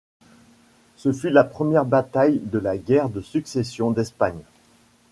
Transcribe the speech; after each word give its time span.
Ce 0.95 1.13
fut 1.13 1.29
la 1.29 1.43
première 1.43 1.85
bataille 1.85 2.39
de 2.43 2.57
la 2.57 2.75
guerre 2.75 3.09
de 3.11 3.21
Succession 3.21 3.91
d'Espagne. 3.91 4.41